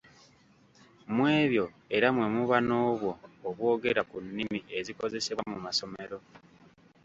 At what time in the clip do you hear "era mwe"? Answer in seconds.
1.95-2.27